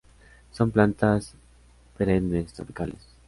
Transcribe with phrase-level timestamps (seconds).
[0.51, 1.35] Son plantas
[1.95, 3.07] perennes tropicales.